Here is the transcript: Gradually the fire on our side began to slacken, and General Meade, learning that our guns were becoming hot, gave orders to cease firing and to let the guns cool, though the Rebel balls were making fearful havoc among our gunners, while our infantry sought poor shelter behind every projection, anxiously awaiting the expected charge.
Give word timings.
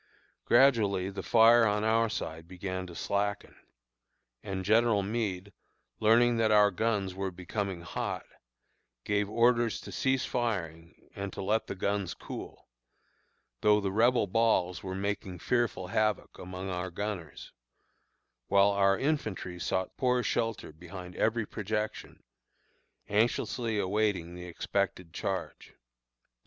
Gradually 0.45 1.11
the 1.11 1.21
fire 1.21 1.63
on 1.67 1.83
our 1.83 2.09
side 2.09 2.47
began 2.47 2.87
to 2.87 2.95
slacken, 2.95 3.55
and 4.41 4.65
General 4.65 5.03
Meade, 5.03 5.53
learning 5.99 6.37
that 6.37 6.49
our 6.49 6.71
guns 6.71 7.13
were 7.13 7.29
becoming 7.29 7.81
hot, 7.81 8.25
gave 9.03 9.29
orders 9.29 9.79
to 9.81 9.91
cease 9.91 10.25
firing 10.25 11.07
and 11.15 11.31
to 11.33 11.43
let 11.43 11.67
the 11.67 11.75
guns 11.75 12.15
cool, 12.15 12.67
though 13.61 13.79
the 13.79 13.91
Rebel 13.91 14.25
balls 14.25 14.81
were 14.81 14.95
making 14.95 15.37
fearful 15.37 15.85
havoc 15.89 16.39
among 16.39 16.71
our 16.71 16.89
gunners, 16.89 17.51
while 18.47 18.71
our 18.71 18.97
infantry 18.97 19.59
sought 19.59 19.97
poor 19.97 20.23
shelter 20.23 20.71
behind 20.73 21.15
every 21.15 21.45
projection, 21.45 22.23
anxiously 23.07 23.77
awaiting 23.77 24.33
the 24.33 24.45
expected 24.45 25.13
charge. 25.13 25.75